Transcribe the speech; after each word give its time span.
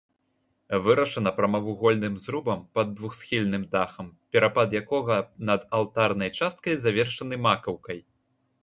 Вырашана 0.85 1.33
прамавугольным 1.39 2.15
зрубам 2.23 2.63
пад 2.77 2.87
двухсхільным 3.01 3.69
дахам, 3.77 4.11
перапад 4.37 4.69
якога 4.83 5.21
над 5.53 5.61
алтарнай 5.81 6.37
часткай 6.43 6.73
завершаны 6.89 7.35
макаўкай. 7.47 7.99